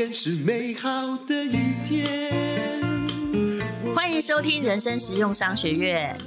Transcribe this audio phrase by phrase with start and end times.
[0.00, 2.32] 天是美好的一天。
[3.94, 6.18] 欢迎收听人生实用商学院。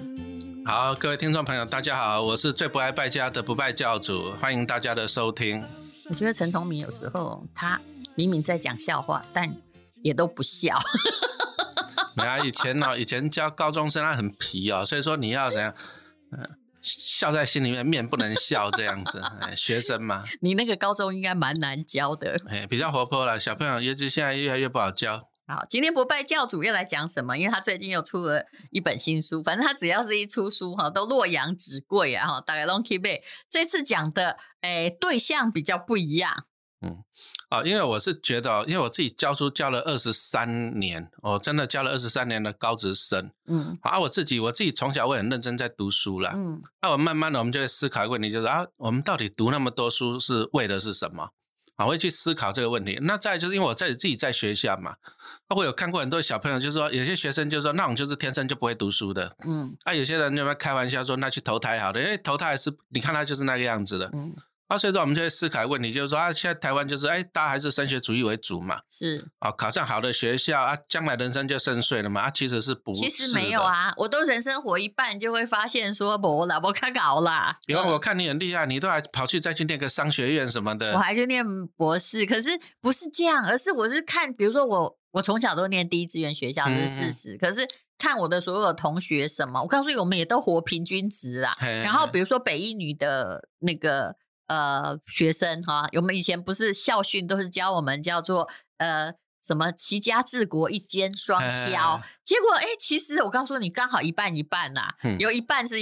[0.64, 5.66] 好，各位听众朋友，大家好，我是最不爱败家的不败教主，欢迎大家的收听。
[6.08, 7.82] 我觉得陈崇明有时候他
[8.14, 9.52] 明明在讲笑话，但
[10.04, 10.78] 也都不笑。
[12.14, 15.74] 没啊，以前呢、以前教高中生他很皮哦，所以说你要怎样，
[16.32, 16.48] 嗯、
[16.84, 19.22] 笑在心里面，面不能笑这样子。
[19.42, 22.40] 哎学生嘛，你那个高中应该蛮难教的。
[22.50, 25.30] 哎，比较活泼了，小朋友尤其现在越来越不好教。
[25.46, 27.38] 好，今天不拜教主要来讲什么？
[27.38, 33.22] 因为他最近又出了一本新书，反正他只要是一出书哈，都洛阳纸贵啊哈，大概 long keep it。
[33.50, 36.46] 这次讲的诶对象比较不一样，
[37.50, 43.32] 哦，因为我是觉得哦，因为我自己教书教了二十三年，我真的教了二十三年的高职生。
[43.48, 46.34] 嗯啊，我自己我自己从小我很认真在读书啦。
[46.36, 51.30] 嗯那我慢慢的，我们就会思考一个问题，就是啊，我们到底读那么多书是为的是什么？
[51.76, 53.00] 啊，我会去思考这个问题。
[53.02, 54.92] 那再就是因为我在自己在学校嘛，
[55.48, 64.10] 啊，我有看过很多小朋友，就是说有些学生就是说那种就是天生就不会读书的，嗯啊，有些人就会开玩笑说那去投胎好了，因为投胎是你看他就是那个样子的。
[64.14, 64.36] 嗯，
[64.74, 73.62] 啊，所以说我们就会思考问题，就是说啊，现在台湾就是哎，大家还是升学主义为主嘛，是，啊，考上好的学校啊，将来人生就顺遂了嘛，啊，其实是不是其实没有。
[73.62, 80.98] 啊，我都人生活一半就会发现说不啦，我看搞啦，因为我看你很厉害，你都还跑去再去念个商学院什么的我。
[80.98, 87.38] 还去念博士，可是不是这样，而是我是看，比如说我我从小都念第一志愿学校，这是事实。
[87.38, 91.54] 可是看我的所有的同学什么，我告诉你，我们也都活平均值啦。
[91.60, 94.16] 嘿然后比如说北一女的那个
[94.54, 99.14] 呃学生哈，我们以前不是校训都是教我们叫做呃。
[99.46, 101.38] 什么齐家治国一肩双
[101.68, 105.76] 挑嘿，结果哎，其实我告诉你，刚好一半一半呐、嗯有一半是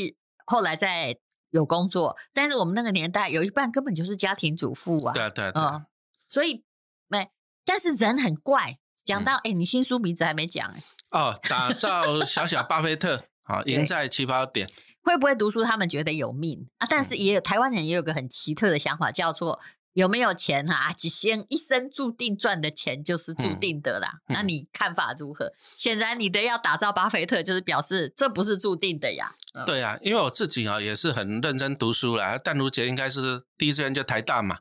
[0.47, 1.15] 后来在
[1.51, 5.85] 有工作，但是我们那个年代有一半根本就是家庭主妇啊，对啊对嗯啊，，
[6.27, 6.63] 所以
[7.07, 7.29] 没，
[7.63, 8.79] 但是人很怪。
[9.05, 10.81] 讲嗯到哎、你新书名字还没讲哎、
[11.11, 14.67] 哦，打造小小巴菲特，好， 赢在起跑点。
[15.03, 15.63] 会不会读书？
[15.63, 19.59] 他们觉得有命啊，但嗯是也有台湾人也有个很奇特的想法，叫做
[19.93, 20.93] 有没有钱哈、啊？
[20.93, 24.21] 几先一生注定赚的钱就是注定的啦。
[24.27, 25.51] 嗯那你看法如何？
[25.57, 29.31] 显然你的要打造巴菲特，就是表示这不是注定的呀。
[29.53, 32.37] 嗯对啊，因为我自己啊也是很认真读书啦。
[32.37, 34.59] 淡如姐应该是第一志愿就台大嘛。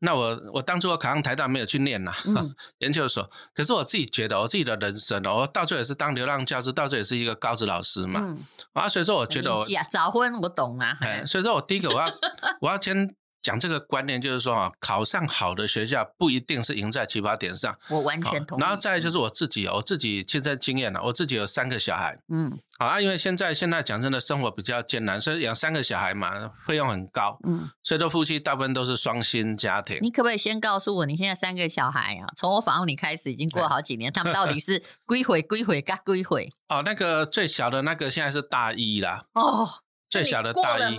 [0.00, 3.30] 那我我当初我考上台大没有去念啦，嗯 研究所。
[3.54, 8.20] 可是我自己觉得我自己的人生哦，我到最后也是当流浪教师，到最后也是一个高职老师嘛。
[8.22, 8.38] 嗯，
[8.72, 9.50] 啊，所以说我觉得
[9.90, 10.96] 早婚我懂啊。
[11.00, 12.10] 哎，所以说我第一个我要
[12.60, 17.78] 我要先讲这个观念，就是说啊，考上好的学校不一定是赢在起跑点上。
[17.88, 18.60] 我完全同意。
[18.60, 22.18] 然后再就是我自己哦，我自己亲身经验了，我自己有三个小孩。
[22.28, 29.98] 嗯好啊，因为现在现在讲真的，生活比较艰难，所以养三个小孩嘛，费用很高，嗯，所以说夫妻大部分都是双薪家庭。
[30.00, 36.48] 你可不可以先告诉我，你现在三个小孩啊，从我访问你开始，已经过了好几年，他们到底是归回归回嘎归回？
[36.68, 39.68] 哦，那个最小的那个现在是大一啦，哦，
[40.10, 40.98] 最小的大一，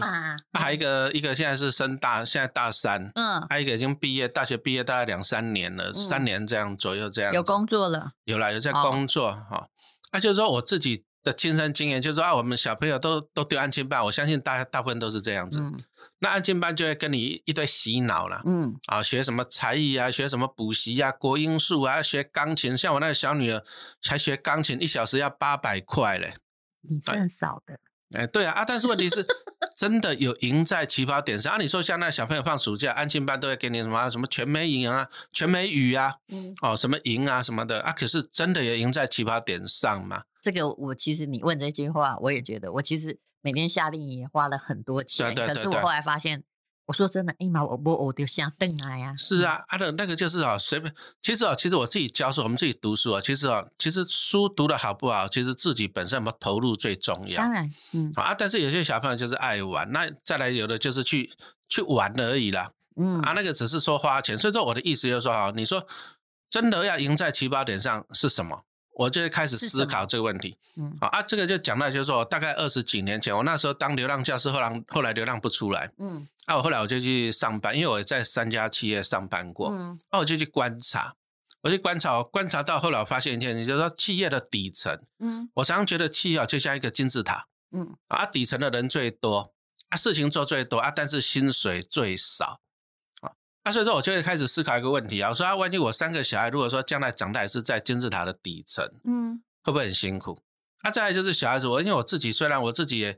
[0.53, 7.33] 还有一个一个现在是升大，现在大三，嗯，还有一个已经毕业，大学毕业大概两三年了，三年这样左右这样。
[7.33, 9.67] 有工作了，有啦，有在哦工作哈。
[10.13, 15.59] 那、就是说我自己的亲身经验，就是说啊，我们小朋友都都丢安亲班，我相信大大部分都是这样子。
[15.59, 15.77] 嗯
[16.23, 18.41] 那安亲班就会跟你一堆洗脑了。
[18.45, 22.77] 嗯，啊，学什么才艺啊，学什么补习啊，国音数啊，学钢琴。
[22.77, 23.63] 像我那个小女儿，
[23.99, 26.35] 才学钢琴一小时要八百块嘞。
[26.87, 27.79] 你算少的，
[28.13, 29.25] 哎，对啊，啊，但是问题是，
[29.75, 31.53] 真的有赢在起跑点上。
[31.53, 40.23] 啊，你说像那小朋友放暑假，安静班都会给你什么什么全美赢啊、全美语啊，嗯，哦，什么赢啊什么的啊，可是真的有赢在起跑点上吗？
[40.41, 46.43] 这个我其实你问这句话，我也觉得，我其实每天夏令营也花了很多钱，对对对对可是我后来发现，
[46.91, 50.93] 我说真的，哎妈，我我我就想瞪啊呀，是啊，啊的那个就是啊，随便。
[51.21, 58.35] 其实啊，其实我自己教书，我们自己读书啊，其实啊，其实书读的好不好，其实自己本身有没有投入最重要当然，嗯啊。
[58.37, 61.31] 但是有些小朋友就是爱玩，那再来有的就是去
[61.69, 62.69] 去玩而已啦。
[62.97, 64.37] 嗯啊，那个只是说花钱。
[64.37, 65.87] 所以说我的意思就是说啊，你说
[66.49, 68.65] 真的要赢在起跑点上是什么？
[68.93, 70.55] 我就会开始思考这个问题。
[70.77, 70.93] 嗯。
[70.99, 76.27] 啊啊，这个就讲到就是说，大概二十几年前，我那时候当流浪教师，后来后来流浪不出来，嗯。
[76.45, 79.97] 啊，我后来我就去上班，因为我在三家企业上班过，嗯。
[80.09, 81.15] 啊我就去观察，
[81.61, 85.49] 我去观察，观察到后来我发现一件事，就是说企业的底层，嗯。
[85.55, 87.95] 我常常觉得企业啊就像一个金字塔，嗯。
[88.07, 89.53] 啊，底层的人最多，
[89.89, 92.60] 啊，事情做最多啊，但是薪水最少，
[93.63, 100.41] 啊，啊，所以说我就会开始思考一个问题啊，我说啊，万一我三个小孩，如果说将来长大也是在金字塔的底层，嗯会不会很辛苦？
[100.81, 103.17] 啊，再来就是小孩子，我因为我自己虽然我自己也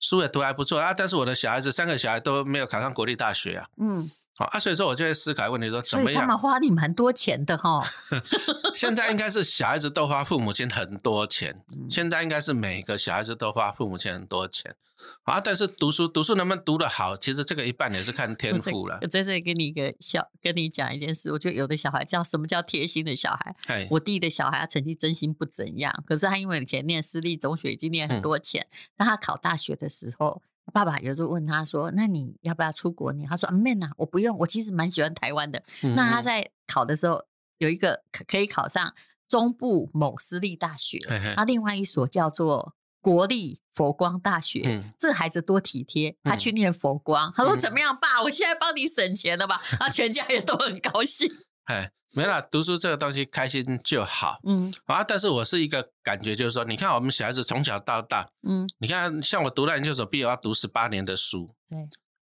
[0.00, 6.36] 书也读还不错啊，但是我的小孩子三个小孩都没有考上国立大学啊，嗯好啊，所以说我就会思考问题说怎么他们？
[6.36, 7.80] 花你蛮多钱的哈。
[8.74, 14.74] 现在应该是小孩子都花父母亲很多钱，嗯现在应该是每个小孩子都花父母亲很多钱
[15.22, 15.40] 啊。
[15.40, 19.06] 但是读书读书能不能读得好，其实这个一半也是看天赋了我。
[19.06, 23.52] 在这里跟你一个小跟你讲一件事，我觉得有的小孩叫什么叫贴心的小孩？
[23.68, 28.66] 哎，我弟的小孩他成绩真心不怎样，可是他因为以前念私立中学已经念很多钱，
[28.96, 30.42] 那、他考大学的时候，
[30.72, 35.62] 爸爸有时候问他说：“那你要不要出国念？”他说：“啊，妹呐，我不用，我其实蛮喜欢台湾的。
[35.82, 37.24] 嗯那他在考的时候
[37.58, 38.94] 有一个可可以考上
[39.28, 40.98] 中部某私立大学，
[41.36, 42.74] 那另外一所叫做。
[43.04, 47.30] 国立佛光大学，嗯这孩子多体贴，他嗯去念佛光。
[47.36, 48.22] 他说：“嗯怎么样，爸？
[48.22, 51.30] 我现在帮你省钱了吧？”他全家也都很高兴。
[51.64, 55.02] 哎，没啦，读书这个东西开心就好嗯啊。
[55.02, 61.78] 但是我是一个感觉，就是说，你看我们小孩子从小到大，嗯，你看像我读了研究所毕业，我要读十八年的书，对，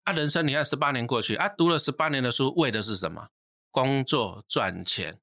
[0.04, 3.28] 啊，人生你看十八年过去啊，读了十八年的书，为的是什么？
[3.70, 5.18] 工作赚钱。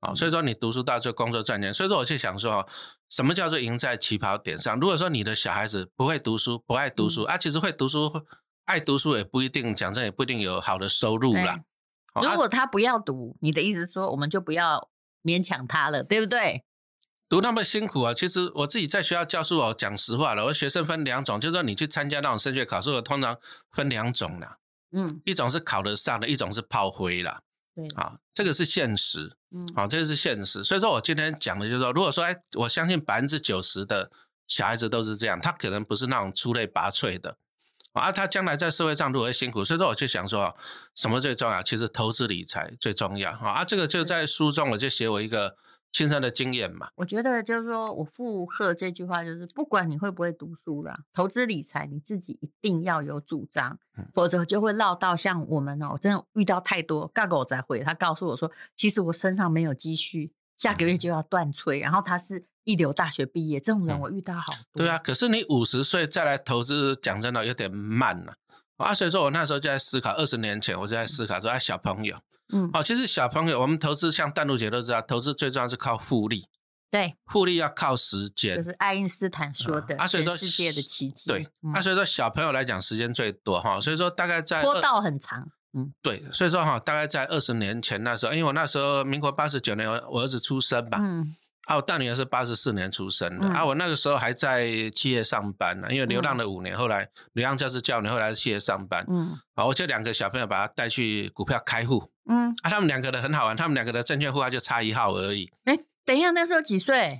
[0.00, 2.68] 啊、所以说你读书到最后工作赚钱，所以说我就想说，哦
[3.08, 4.78] 什么叫做赢在起跑点上？
[4.78, 8.24] 如果说你的小孩子不会读书，不爱读书、啊，其实会读书、
[8.66, 11.64] 爱读书也不一定，讲真也不一定有好的收入啦。
[12.14, 14.88] 如果他不要读，你的意思说，我们就不要
[15.22, 16.64] 勉强他了，对不对？
[17.28, 18.14] 读那么辛苦啊！
[18.14, 23.36] 其实我自己在学校教书，我讲实话了，我学生分两种，就是说你去参加那种升学考试，我通常
[23.70, 24.56] 分两种啦，
[24.92, 27.42] 嗯，一种是考得上的，一种是炮灰啦。
[27.74, 30.64] 对，啊，这个是现实，嗯，啊，这个是现实。
[30.64, 34.10] 所以说我今天讲的就是说，如果说哎，我相信百分之九十的
[34.46, 37.36] 小孩子都是这样，他可能不是那种出类拔萃的。
[37.92, 40.56] 啊，他将来在社会上如何辛苦，所以说我就想说，
[40.94, 41.62] 什么最重要？
[41.62, 43.64] 其实投资理财最重要啊！
[43.64, 45.56] 这个就在书中我就写我一个
[45.90, 46.90] 亲身的经验嘛。
[46.96, 64.84] 我觉得就是说我附和这句话，就是不管你会不会读书啦，投资理财你自己一定要有主张，嗯否则就会落到像我们哦，我真的遇到太多尬狗仔会，他告诉我说，其实我身上没有积蓄，下个月就要断炊，然后他是一流大学毕业，这种人嗯我遇到好多。
[64.84, 68.34] 对啊，可是你五十岁再来投资，讲真的有点慢了、
[68.76, 68.92] 啊。
[68.92, 72.18] 所以说我那时候就在思考，二十年前我就在思考说，啊，小朋友，
[72.52, 76.46] 嗯，哦，其实小朋友我们投资，像淡如姐都知道，投资最重要是靠复利，
[76.90, 78.56] 对，复利要靠时间。
[78.56, 81.30] 就是爱因斯坦说的啊所以说全世界的奇迹。
[81.30, 85.50] 对，嗯啊，所以说小朋友来讲时间最多哈，所以说大概在二坡道很长。
[85.74, 91.36] 嗯对，所以说哈，大概在二十年前那时候，因为我那时候民国八十九年，我我儿子出生吧，嗯
[91.68, 93.52] 啊，我大女儿是八十四年出生的，嗯。
[93.52, 99.38] 啊，我那个时候还在企业上班呢，因为流浪了五年，后来流浪教师教你，后来在企业上班，嗯。
[99.54, 107.18] 啊，我就两个小朋友把他带去股票开户，嗯，啊，他们两个的很好玩，他们两个的证券户号就差一号而已，哎，等一下，那时候几岁？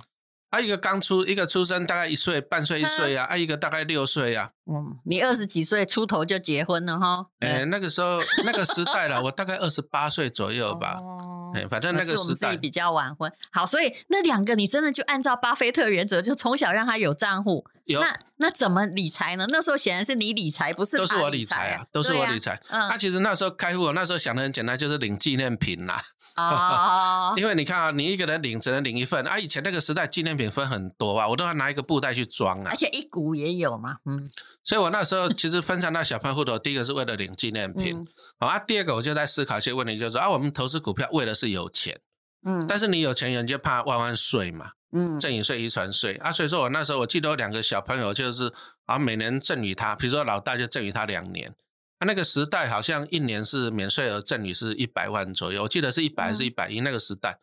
[0.49, 7.27] 啊，一个刚出，一个出生大概一岁半岁一岁啊，啊，一个大概六岁啊，嗯，你二十几岁出头就结婚了哈？
[7.41, 13.31] 哎，那个时候那个时代了，我大概二十八岁左右吧，哦哎，反正那个时代，比较晚婚。
[13.51, 17.65] 好，所以那两个你真的就按照巴菲特原则，就从小让他有账户。
[17.85, 19.45] 有那那怎么理财呢？
[19.49, 22.59] 那时候显然是你理财，不是都是我理理财啊啊，，都是我理财。
[22.69, 26.01] 嗯那其实那时候开户，我那时候想的很简单，就是领纪念品啦。
[26.37, 29.37] 哦， 因为你看啊，你一个人领只能领一份啊。
[29.37, 32.77] 以前那个时代纪念品分很多啊，我都要拿一个布袋去装啊而。
[32.77, 34.25] 且一股也有嘛，嗯
[34.63, 38.07] 所以我那时候其实分散到小朋友户头，第一个是为了领纪念品嗯
[38.39, 41.99] 好啊，第二个我就在思考一些问题，就是说啊，我们投资股票为的是有钱，
[42.45, 46.31] 嗯但是你有钱人就怕万万税嘛，嗯赠与税、遗传税啊。
[46.31, 48.53] 所以说我那时候我记得有两个小朋友就是
[48.85, 51.53] 啊，每年赠与他，比如说老大就赠与他两年。
[51.99, 57.39] 啊，那个时代好像一年是免税额赠与是一百万左右，我记得是一百还是一百一那个时代。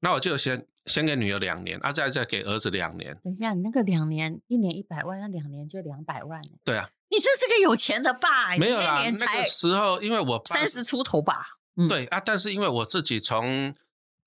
[0.00, 3.14] 那我就先先给女儿两年，啊，再再给儿子两年。
[3.22, 11.58] 等一下，你那个两年一年一百万，那两年就两百万欸对啊，你这是个有钱的爸，没有啦，那个时候因为我三十出头吧？
[11.76, 13.74] 嗯对啊，但是因为我自己从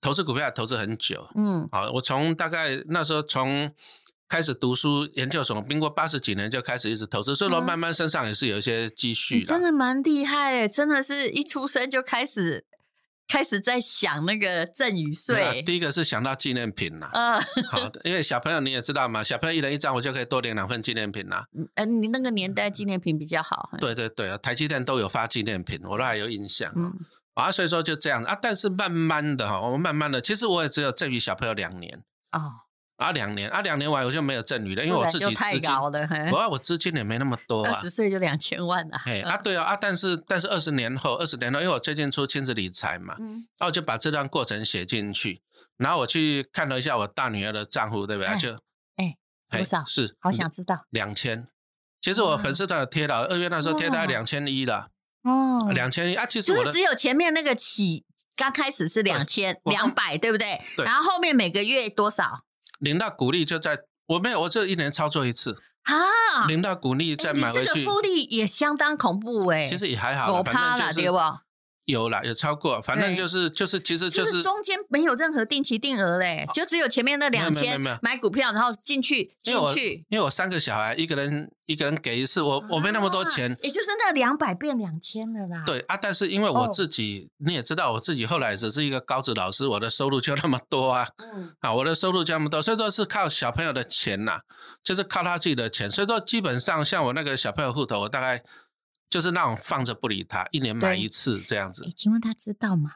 [0.01, 3.72] 投资股票投资很久嗯啊，我从大概那时候从
[4.27, 9.68] 开始读书研究所，民国八十几年就开始一直投资，所以说嗯慢慢身上也是有一些积蓄的真的。
[9.68, 12.63] 的蛮厉害诶，真的是一出生就开始
[13.27, 15.63] 开始在想那个赠与那税。
[15.63, 17.39] 第一个是想到纪念品啦，呃，
[17.70, 21.46] 好，因为小朋友你也知道嘛，小朋友一人一张，我就可以多领两份纪念品啦。
[21.75, 23.72] 呃，你那个年代纪念品比较好。
[23.79, 26.72] 对对对啊，台积电都有发纪念品，我都还有印象。
[26.75, 26.94] 嗯
[27.39, 32.51] 啊，所以说就这样啊，但是慢慢的哈，我们慢慢的，其实我也只有赠予小朋友两年哦，
[32.98, 36.08] 啊，两年啊，两年完我就没有赠予了，因为我自己太资金，高了。
[36.08, 37.89] 嘿我啊我资金也没那么多啊二十。
[37.89, 38.98] 岁就两千万了。
[39.05, 45.41] 哎啊，对啊啊，但是但是二十年后，二十年后，因为我最近出亲子理财嘛，嗯然后我就把这段过程写进去，
[45.77, 48.27] 然后我去看了一下我大女儿的账户，对不对？
[48.27, 48.53] 哎就
[48.98, 49.17] 哎，
[49.51, 49.86] 多少？
[49.86, 50.86] 是好想知道。
[50.89, 51.48] 两千。
[52.01, 54.89] 其实我粉丝团有贴了，二月那时候贴大概哇两千一了。
[55.24, 60.62] 哦，两千一啊，其实我的就是只有前面那个起刚开始是两千我两百，对不对？
[60.78, 62.46] 对然后后面每个月多少
[62.80, 66.48] 领到股利就在我没有，我这一年操作一次，啊？
[66.48, 71.18] 领到股利再哎你买回去，这个复利也相当恐怖哎，其实也还好啦，狗趴了反正就是对不？
[71.89, 85.63] 有啦，有超过，反正就是就是其实就是是中间没有任何定期定额嘞，就只有前面那两千买股票，然后进去进去，因为我三个小孩，一个人一个人给一次，我我没那么多钱啊，也就是那两百变两千了啦。
[85.65, 94.41] 对啊，但是因为我哦自己，你也知道，我自己后来只是一个高职老师，我的收入就那么多啊，嗯，啊，我的收入就那么多，所以说是靠小朋友的钱呐、
[94.84, 98.43] 就是靠他自己的钱，所以说基本上像我那个小朋友户头，我大概
[99.10, 102.92] 就是那种放着不理他，一年买一次这样子诶，请问他知道吗？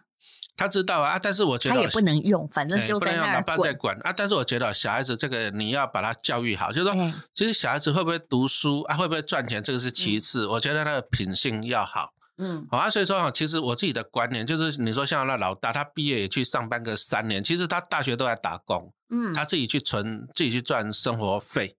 [0.55, 3.74] 他知道啊，啊但是我觉得他也不能用，反正哎就在那儿不能用老爸在。
[3.74, 12.13] 管啊，但是我觉得小孩子这个你要把他教育好，就是说，哎其实小孩子会不会读书啊，会不会赚钱，这个是其次，我觉得他的品性要好。
[12.38, 21.75] 嗯，好啊，所以说啊，其实我自己的观念就是，你说像那老大，他毕业也去上班个三年，其实他大学都在打工，嗯，他自己去存，自己去赚生活费。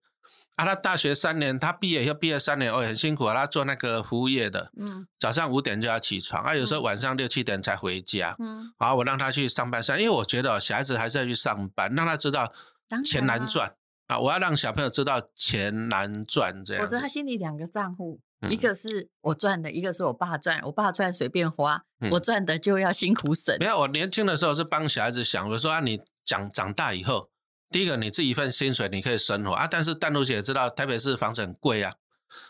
[0.55, 3.33] 啊，他大学三年，他毕业以后毕业三年，哦，也很辛苦啊。
[3.33, 8.35] 他做那个服务业的，嗯早上五点就要起床，啊，有时候晚上六七点才回家。
[8.39, 12.53] 嗯，好，我让他去上班上，因为我觉得哦小孩子还是要去上班，让他知道
[12.87, 13.75] 当钱难啊赚
[14.07, 14.17] 啊。
[14.19, 17.07] 我要让小朋友知道钱难赚，这样子否则他。
[17.07, 20.61] 心里两个账户，嗯一个是我赚的，一个是我爸赚。
[20.63, 23.65] 我爸赚随便花，嗯我赚的就要辛苦省没。
[23.65, 27.29] 有，我年轻的时候是帮小孩子想，我说啊，你长长大以后，
[27.69, 31.95] 第一个你自己一份薪水你可以生活啊，但是淡如姐知道台北市房子很贵啊，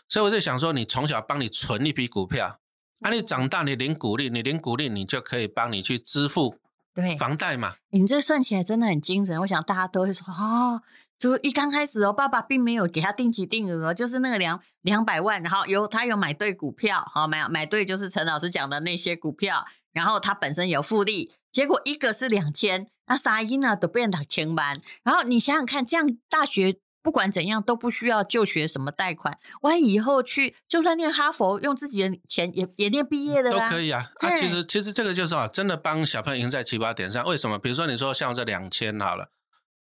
[0.08, 2.60] 所以我就想说，你从小帮你存一笔股票，
[3.00, 6.56] 啊，你长大你领股利，你领股利，你就可以帮你去支付
[6.94, 7.74] 对，房贷嘛。
[7.90, 9.40] 你这算起来真的很惊人。
[9.40, 10.82] 我想大家都会说 哦，
[11.18, 19.64] 就一刚开始哦，爸爸并没有给他定期定额哦，就是那个两两百万，然后有他有买对股票，好买买对就是陈老师讲的那些股票，
[19.96, 26.78] 然后他本身有复利，结果一个是两千，那啥因呢都变两千万，然后你想想看，这样大学。
[27.02, 33.48] 不管怎样都不需要就学什么贷款，万一以后去就算念哈佛，用自己的钱也也念毕业的。
[33.48, 34.10] 都可以啊。
[34.16, 37.24] 啊，其实其实这个就是啊，真的帮小朋友赢在起跑点上。
[37.24, 37.60] 为什么？
[37.60, 39.28] 比如说你说像这两千好了，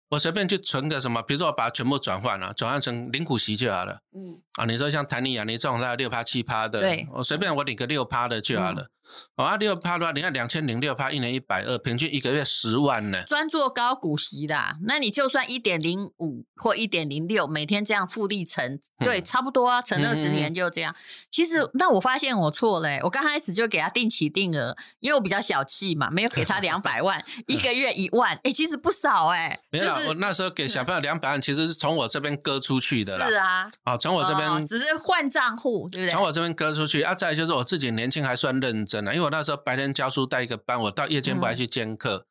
[0.09, 3.99] 我随便去存个什么，比如说我把它全部转换了，转换成零股息就好了。
[4.15, 8.87] 嗯，啊，你说像谭尼亚尼这种它有六趴七趴的，对我随便我领个六趴的就好了。
[9.35, 13.23] 哦，啊六趴的话，你看两千零六趴，一年一百二，平均一个月十万呢。
[13.25, 20.95] 专做高股息的，那你就算一点零五或一点零六，每天这样复利乘，对，嗯差不多啊，乘嗯二十嗯年就这样。
[21.29, 33.27] 其实，那我发现我错了欸、我刚开始就给他定期定额，因为我比较小气嘛，没有给他 两百万，一个月一万，哎、其实不少哎、没有，就是我那时候给小朋友两百万，其实是从我这边割出去的啦。
[33.27, 36.13] 是啊，啊，从我这边哦只是换账户，对不对？
[36.13, 42.25] 从我这边割出去啊，再来就是我自己年轻还算认真啊，因为我那时候白天教书带一个班，我到夜间部还去兼课，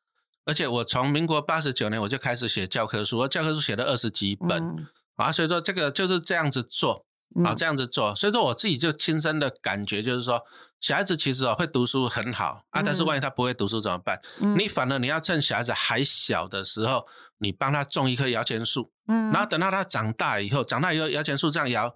[0.45, 4.87] 而且我从民国八十九年我就开始写教科书，我教科书写了二十几本、嗯。
[5.15, 7.07] 啊，所以说这个就是这样子做
[7.43, 7.55] 啊，嗯。
[7.55, 10.43] 这样子做，所以说我自己就亲身的感觉就是说，
[10.79, 14.21] 小孩子其实哦会读书很好啊，但是嗯万一他不会读书怎么办？
[14.41, 14.55] 嗯。
[14.59, 17.07] 你反而你要趁小孩子还小的时候，
[17.39, 19.31] 你帮他种一棵摇钱树，嗯。
[19.31, 21.95] 然后等到他长大以后，长大以后摇钱树这样摇，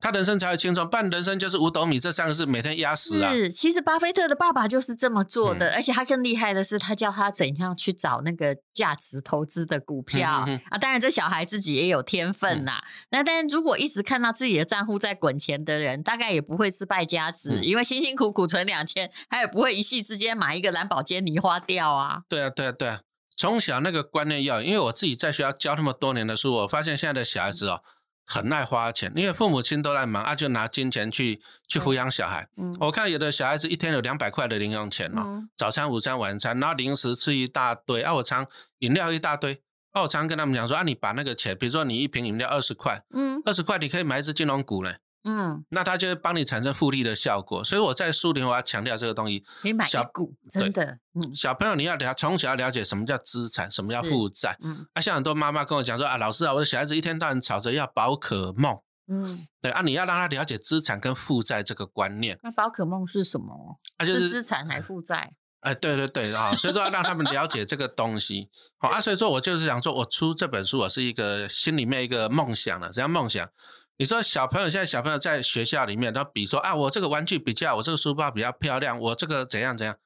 [0.00, 0.88] 他人生才有轻松。
[0.88, 3.32] 不然人生就是五斗米这三个字每天压死啊。
[3.32, 10.78] 是，其实巴菲特的爸爸就是这么做的，而且他更厉害的是，他教他怎样去找那个价值投资的股票、嗯嗯嗯啊。
[10.78, 22.22] 当然，这小孩自己也有天分呐、那但是如果一直看到自己的账户在滚钱的人，大概也不会是败家子，嗯因为辛辛苦苦存两千，他也不会一夕之间买一个蓝宝坚尼花掉啊。
[22.28, 23.00] 对啊，对啊，对啊。
[23.36, 27.80] 从小那个观念要，因为我自己在学校教那么多年的书，我发现现在的小孩子哦，
[28.26, 32.48] 很爱花钱，因为父母亲都在忙，啊，就拿金钱去去抚养小孩。
[32.56, 32.74] 嗯。
[32.80, 35.48] 我看有的小孩子一天有两百块的零用钱哦，嗯。
[35.54, 38.46] 早餐、午餐、晚餐，然后零食吃一大堆，啊，我常
[38.78, 39.60] 饮料一大堆，
[39.92, 43.42] 啊，我常跟他们讲说，啊，你把那个钱，比如说你一瓶饮料二十块，嗯。
[43.44, 47.64] 二十块你可以买一只金融股嘞，嗯，那它就会帮你产生复利的效果。
[47.64, 54.56] 所以我在书里我要强调这个东西，可以买小股，真的，嗯小朋友你要了从小要了解什么叫资产，什么叫负债。
[54.62, 58.78] 嗯啊，像很多妈妈跟我讲说啊，老师啊，我的小孩子一天到晚吵着要宝可梦，
[59.08, 59.46] 嗯。
[59.60, 63.78] 对啊，你要让他了解资产跟负债这个观念，那宝可梦是什么？
[63.96, 65.32] 啊，就是资产还负债？
[65.60, 68.50] 哎，对对对啊，所以说要让他们了解这个东西。
[68.76, 73.48] 好啊，所以说我就是想说，我出这本书，我是一个心里面一个梦想了，只要梦想？
[73.96, 79.96] 你说小朋友现在小朋友在学校里面，他比说啊，我这个玩具比较，我这个书包比较漂亮，我这个怎样怎样。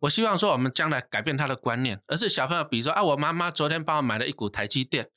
[0.00, 5.10] 我希望说我们将来改变他的观念，而是小朋友比说啊，我妈妈昨天帮我买了一股台积电，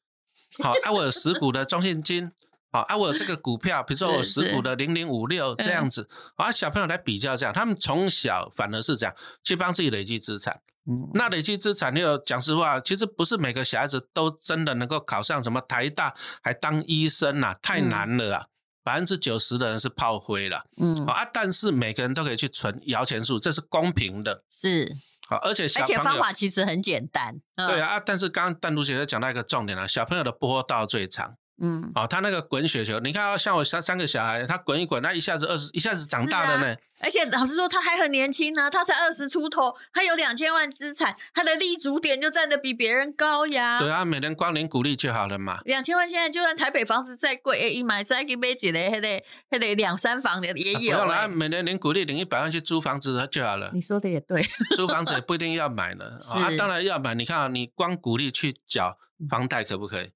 [0.61, 2.31] 好啊，我有十股的中信金，
[2.71, 10.61] 好啊，我有这个股票，比如说我十股的零零五六这样子，啊，小朋友来比较这样，他们从小反而是这样去帮自己累积资产。
[10.89, 11.11] 嗯。
[11.13, 18.45] 那累积资产，又讲实话，其实不是每个小孩子都真的能够考上什么台大，还当医生呐、太难了啊！
[18.83, 21.05] 百分之九十的人是炮灰了，嗯。
[21.05, 24.91] 好，啊，但是每个人都可以去存摇钱树，这是公平的，是，
[25.29, 27.39] 好，而且小而且方法其实很简单。
[27.55, 27.67] 嗯。
[27.67, 36.75] 对，啊，啊但是刚刚淡如姐姐讲到一个重点了，小朋友的波道最长，嗯，哦，他那个滚雪球，你看、哦，像我三三个小孩，他滚一滚，他一下子二十，一下子长大了呢。
[37.01, 43.79] 而且老实说，他还很年轻呢，他才二十出头，他有两千万资产，他的立足点就站得比别人高呀。
[43.79, 45.59] 对啊，每人光领鼓励就好了嘛。
[45.65, 53.71] 两千万现在就算台北房子再贵，诶，一买三个买几嘞，还得还得两三房的也有、啊不用了，啊诶每年领鼓励领一百万去租房子就好了。
[53.73, 56.17] 你说的也对，租房子也 不一定要买呢。
[56.35, 57.15] 哦啊，当然要买。
[57.15, 58.97] 你看啊，你光鼓励去缴
[59.29, 60.11] 房贷可不可以？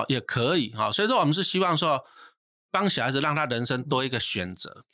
[0.00, 0.70] 哦，也可以。
[0.70, 2.04] 哈、所以说我们是希望说，
[2.70, 4.84] 帮小孩子让他人生多一个选择。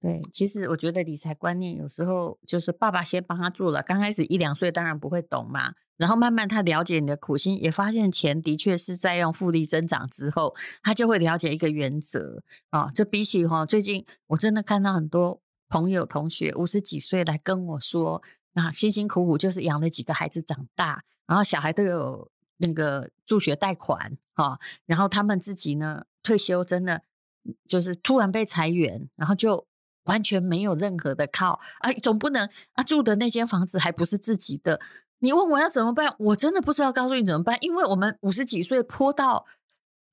[0.00, 12.88] 对，其实我觉得理财观念有时候就是爸爸先帮他做了，刚开始一两岁当然不会懂嘛，然后慢慢他了解你的苦心，也发现钱的确是在用复利增长之后，他就会了解一个原则啊。
[12.94, 18.22] 这比起哈、最近我真的看到很多朋友同学五十几岁来跟我说，
[18.54, 27.02] 啊，辛辛苦苦就是养了几个孩子长大，然后小孩都有那个助学贷款哈、然后他们自己呢退休真的
[27.66, 29.66] 就是突然被裁员，然后就
[30.04, 34.80] 完全没有任何的靠啊，总不能啊住的那间房子还不是自己的。
[35.20, 39.46] 你问我要怎么办，我真的不知道告诉你怎么办，因为我们五十几岁坡到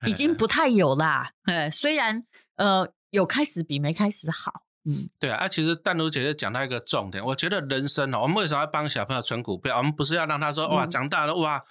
[0.06, 1.34] 已经不太有啦。
[1.46, 2.24] 呃，虽然
[2.56, 9.78] 呃有开始比没开始好，嗯，对啊，啊，其实淡如姐姐讲到一个重点，我觉得人生哦，我们为什么要帮小朋友存股票？
[9.78, 11.64] 我们不是要让他说哇，嗯长大了哇，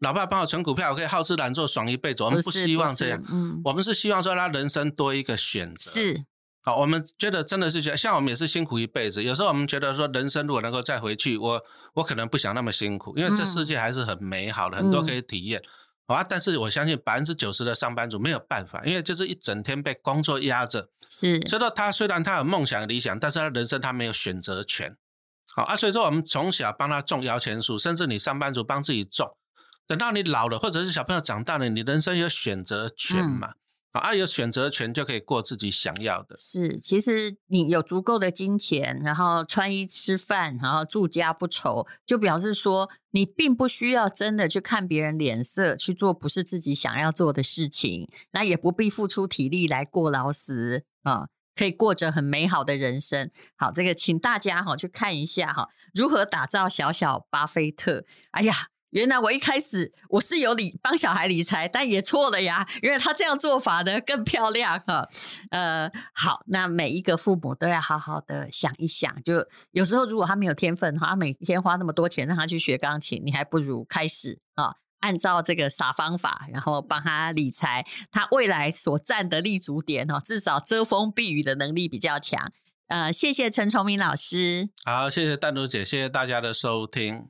[0.00, 2.22] 老爸帮我存股票，我可以好吃懒做爽一辈子。
[2.22, 5.90] 我们不希望这样，嗯，我们是希望说他人生多一个选择。
[5.90, 6.24] 是
[6.62, 9.22] 好，我们觉得真的是觉得，像我们也是辛苦一辈子。
[9.22, 11.62] 有时候我们觉得说，人生如果能够再回去，我
[11.94, 15.62] 我可能不想那么辛苦，因为这嗯世界还是很美好的，很多嗯可以体验。
[16.06, 20.88] 好啊，但是我相信百分之九十的上班族没有办法，因为就是一整天被工作压着。
[21.08, 24.96] 是，所以说他虽然他有梦想理想，但是他人生他没有选择权。
[25.56, 29.36] 好啊，所以说我们从小帮他种摇钱树，甚至你上班族帮自己种，
[29.88, 33.54] 等到你老了或者是小朋友长大了，你人生有选择权嘛？
[33.90, 36.36] 好啊，有选择权就可以过自己想要的。
[36.36, 51.28] 是，其实你有足够的金钱，然后穿衣吃饭，然后住家不愁，就表示说你并不需要真的去看别人脸色去做不是自己想要做的事情，那也不必付出体力来过劳死啊。
[51.54, 53.30] 可以过着很美好的人生。
[53.56, 58.04] 好，这个请大家哈去看一下哈，如何打造小小巴菲特。
[58.30, 62.66] 哎呀，原来我一开始我是有理帮小孩理财，但也错了呀。
[62.82, 65.08] 原来他这样做法呢更漂亮哈。
[65.50, 74.76] 呃，好，那每一个父母都要好好的想一想，就有时候如果他没有天分的话，他每天花那么多钱让他去学钢琴，你还不如开始啊。
[75.00, 82.50] 按照这个傻方法，然后帮他理财，他未来所占的立足点哦，至少遮风避雨的能力比较强。
[82.88, 84.70] 呃，谢谢陈崇明老师。
[84.84, 87.28] 好，谢谢淡如姐，谢谢大家的收听。